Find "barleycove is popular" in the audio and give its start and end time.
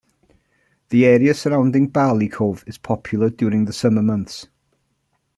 1.91-3.29